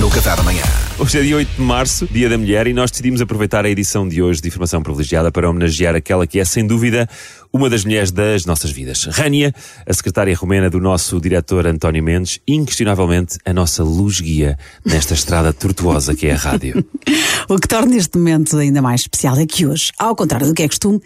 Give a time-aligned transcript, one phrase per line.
[0.00, 0.62] no Café da manhã.
[0.98, 4.08] Hoje é dia 8 de março, Dia da Mulher, e nós decidimos aproveitar a edição
[4.08, 7.08] de hoje de Informação Privilegiada para homenagear aquela que é, sem dúvida,
[7.52, 9.04] uma das mulheres das nossas vidas.
[9.04, 9.54] Rania,
[9.86, 15.52] a secretária romena do nosso diretor António Mendes, inquestionavelmente a nossa luz guia nesta estrada
[15.52, 16.84] tortuosa que é a rádio.
[17.48, 20.64] O que torna este momento ainda mais especial é que hoje, ao contrário do que
[20.64, 21.00] é costume,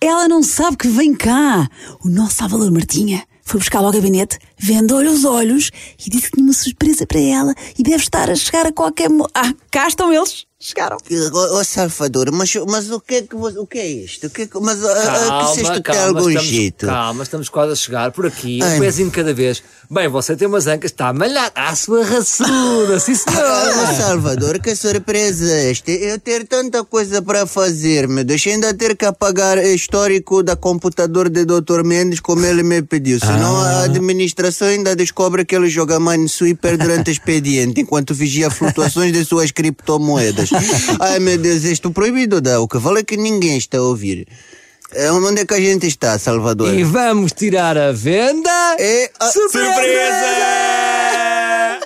[0.00, 1.68] ela não sabe que vem cá.
[2.04, 6.46] O nosso Salvador Martinha foi buscá-la ao gabinete, vendou-lhe os olhos e disse que tinha
[6.46, 9.10] uma surpresa para ela e deve estar a chegar a qualquer.
[9.10, 10.46] Mo ah, cá estão eles!
[10.64, 10.96] Chegaram.
[10.96, 14.28] Ó oh, Salvador, mas, mas o, que é que, o que é isto?
[14.28, 16.86] O que é que, mas ah, ah, que se isto tem algum estamos, jeito?
[16.86, 19.62] Calma, estamos quase a chegar por aqui, um pezinho de cada vez.
[19.90, 23.44] Bem, você tem umas ancas, está a malhar à sua raçuda, sim senhor.
[23.44, 25.90] Ah, Salvador, que surpresa é esta?
[25.90, 31.28] Eu ter tanta coisa para fazer, meu Deus, ainda ter que apagar histórico da computador
[31.28, 31.84] de Dr.
[31.84, 33.20] Mendes como ele me pediu.
[33.20, 33.80] Senão Ah.
[33.80, 39.24] a administração ainda descobre que ele joga Minesweeper durante o expediente, enquanto vigia flutuações de
[39.24, 40.50] suas criptomoedas.
[41.00, 42.60] Ai meu Deus, isto proibido dá.
[42.60, 44.28] O que vale é que ninguém está a ouvir.
[44.92, 46.72] É, Onde é que a gente está, Salvador?
[46.72, 48.76] E vamos tirar a venda.
[48.78, 49.74] É, ah, Surpresa!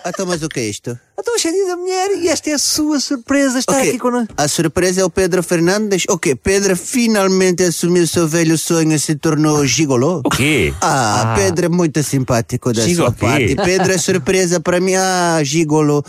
[0.04, 0.98] Ah, então, mas o que é isto?
[1.20, 3.98] Então, hoje é dia da mulher e esta é a sua surpresa estar Ok, aqui
[3.98, 4.32] connosco.
[4.36, 6.04] A surpresa é o Pedro Fernandes.
[6.08, 10.20] Ok, Pedro finalmente assumiu seu velho sonho e se tornou gigolô.
[10.24, 10.72] O quê?
[10.80, 13.18] Ah, Pedro é muito simpático da Gigo sua o quê?
[13.26, 13.56] parte.
[13.56, 14.94] Pedro é surpresa para mim.
[14.94, 16.04] Ah, gigolô.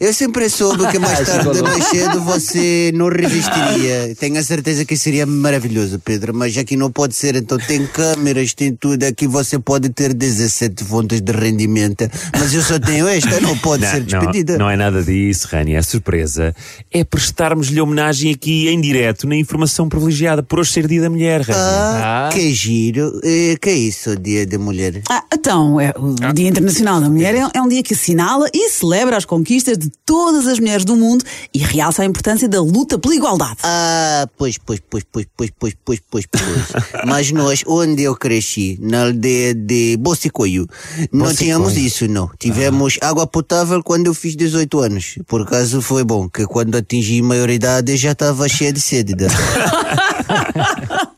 [0.00, 1.70] Eu sempre soube que mais tarde ou Gigolô.
[1.72, 4.14] mais cedo você não resistiria.
[4.18, 6.32] Tenho a certeza que seria maravilhoso, Pedro.
[6.34, 7.36] Mas aqui não pode ser.
[7.36, 9.04] Então tem câmeras, tem tudo.
[9.04, 12.08] Aqui você pode ter 17 fontes de rendimento.
[12.38, 13.38] Mas eu só tenho esta.
[13.40, 14.45] Não pode ser despedida.
[14.45, 15.78] Não, não é nada disso, Rania.
[15.78, 16.54] A surpresa
[16.92, 21.40] é prestarmos-lhe homenagem aqui em direto na informação privilegiada por hoje ser dia da mulher,
[21.42, 21.62] Rania.
[21.62, 22.28] Ah, Ah.
[22.32, 23.20] que giro.
[23.24, 25.02] Eh, que é isso, Dia da Mulher?
[25.10, 28.68] Ah, então, é, o Dia Internacional da Mulher é, é um dia que assinala e
[28.70, 32.98] celebra as conquistas de todas as mulheres do mundo e realça a importância da luta
[32.98, 33.56] pela igualdade.
[33.62, 36.44] Ah, pois, pois, pois, pois, pois, pois, pois, pois, pois.
[37.06, 40.66] Mas nós, onde eu cresci, na aldeia de Bocicoio,
[41.12, 42.30] não tínhamos isso, não.
[42.38, 45.18] Tivemos água potável quando eu fiz 18 anos.
[45.26, 49.16] Por acaso foi bom, que quando atingi maioridade já estava cheia de sede.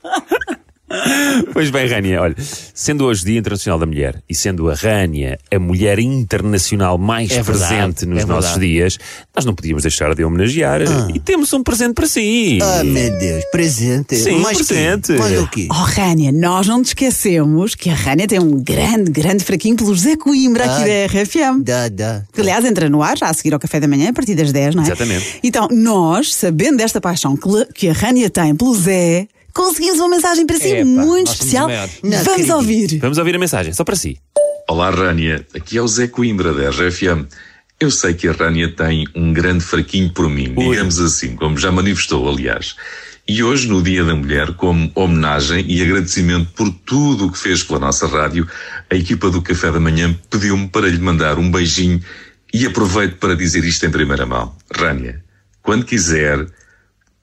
[1.53, 2.35] Pois bem, Rania, olha,
[2.75, 7.43] sendo hoje Dia Internacional da Mulher e sendo a Rania a mulher internacional mais É
[7.43, 8.67] verdade, presente nos é nossos verdade.
[8.73, 8.99] dias,
[9.35, 10.81] nós não podíamos deixar de a homenagear
[11.15, 12.59] e temos um presente para si.
[12.63, 14.17] Ah, meu Deus, presente.
[14.17, 15.13] Sim, Mas presente.
[15.13, 15.19] Que?
[15.19, 15.69] Mas o quê?
[15.71, 19.95] Oh, Rânia, nós não te esquecemos que a Rânia tem um grande, grande fraquinho pelo
[19.95, 20.87] José Coimbra aqui Ah.
[20.87, 21.63] da RFM.
[21.63, 22.23] Dá, dá.
[22.33, 24.53] Que, aliás, entra no ar já a seguir ao café da manhã, a partir das
[24.53, 24.87] 10, não é?
[24.87, 25.39] Exatamente.
[25.43, 27.37] Então, nós, sabendo desta paixão
[27.75, 29.27] que a Rânia tem pelo Zé,
[29.59, 31.69] conseguimos uma mensagem para si Epá, muito especial.
[32.01, 32.55] Vamos acredito.
[32.55, 32.99] ouvir.
[33.01, 34.17] Vamos ouvir a mensagem, só para si.
[34.69, 35.45] Olá, Rânia.
[35.53, 37.27] Aqui é o Zé Coimbra, da RFM.
[37.81, 40.71] Eu sei que a Rânia tem um grande fraquinho por mim, Ui.
[40.71, 42.77] digamos assim, como já manifestou, aliás.
[43.27, 47.63] E hoje, no Dia da Mulher, como homenagem e agradecimento por tudo o que fez
[47.63, 48.47] pela nossa rádio,
[48.89, 52.01] a equipa do Café da Manhã pediu-me para lhe mandar um beijinho
[52.55, 54.55] e aproveito para dizer isto em primeira mão.
[54.73, 55.23] Rânia,
[55.63, 56.47] quando quiser,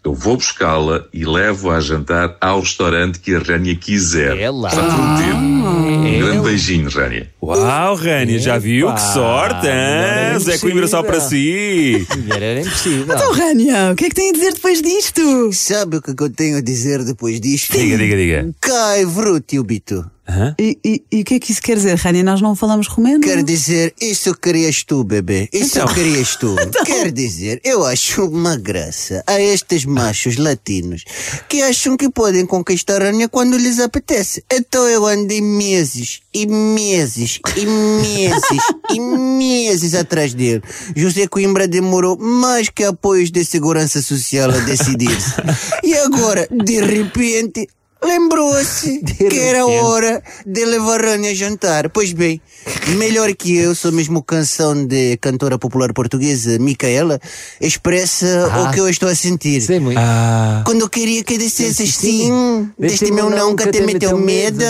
[0.05, 4.37] eu vou buscá-la e levo-a a jantar ao restaurante que a Rânia quiser.
[4.37, 4.69] É lá.
[4.69, 5.35] Está prometido.
[5.35, 7.31] Um É grande beijinho, Rânia.
[7.41, 8.85] Uau, Rania, já viu?
[8.85, 10.39] Que Epá, sorte, hein?
[10.39, 12.05] Zé Coimbra só para si.
[12.17, 13.15] Mulher era impossível.
[13.15, 15.51] Então, Rânia, o que é que tem a dizer depois disto?
[15.53, 17.71] Sabe o que eu tenho a dizer depois disto?
[17.75, 18.49] Diga, diga, diga.
[18.61, 19.05] Cai,
[19.47, 20.14] tio Bito.
[20.27, 20.55] Hã?
[20.59, 22.23] E, e- e o que é que isso quer dizer, Rânia?
[22.23, 23.21] Nós não falamos romeno?
[23.21, 25.47] Quer dizer, isso querias tu, bebê.
[25.53, 25.93] Isso Então.
[25.93, 26.55] querias tu.
[26.85, 31.03] Quer dizer, eu acho uma graça a estes machos latinos
[31.47, 34.43] que acham que podem conquistar a Ania quando lhes apetece.
[34.51, 40.63] Então eu andei meses e meses e meses e meses atrás dele.
[40.95, 45.33] José Coimbra demorou mais que apoios de segurança social a decidir-se.
[45.83, 47.67] E agora, de repente,
[48.05, 51.89] Lembrou-se que era hora de levar a Rania a jantar.
[51.89, 52.41] Pois bem,
[52.89, 57.19] melhor que eu, sou mesmo canção de cantora popular portuguesa, Micaela,
[57.59, 58.61] expressa Ah.
[58.63, 59.61] o que eu estou a sentir.
[59.61, 59.97] Sei muito.
[59.99, 62.09] Ah, Quando eu queria que dissesses Sim.
[62.27, 64.63] sim, deste meu não que até me teu medo.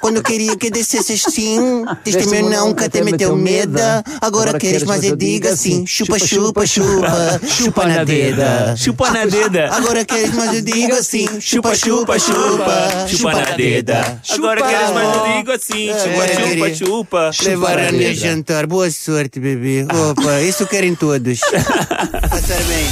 [0.00, 3.78] Quando eu queria que dissesses sim, deste meu não que até me teu medo.
[4.20, 8.74] Agora queres mais eu diga assim, chupa, chupa, chupa, chupa na deda.
[8.76, 9.68] chupa na deda.
[9.74, 14.20] Agora queres mais eu digo assim, chupa, chupa, chupa, Chupa na deda.
[14.30, 15.88] Agora queres mais eu digo assim.
[15.88, 17.57] Chupa, chupa, chupa.
[17.58, 18.66] Levar na a minha jantar.
[18.66, 19.84] Boa sorte, bebê.
[19.84, 21.40] Opa, isso querem todos.
[22.30, 22.86] Passar bem.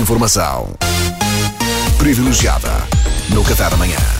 [0.00, 0.74] Informação
[1.98, 2.70] privilegiada
[3.30, 4.15] no Café da Manhã.